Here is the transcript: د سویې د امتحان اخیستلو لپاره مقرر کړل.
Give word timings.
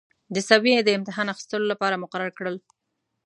د 0.33 0.35
سویې 0.49 0.77
د 0.83 0.89
امتحان 0.97 1.27
اخیستلو 1.33 1.65
لپاره 1.71 2.01
مقرر 2.03 2.29
کړل. 2.37 2.55